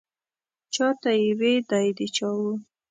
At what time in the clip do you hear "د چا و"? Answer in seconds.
1.97-2.43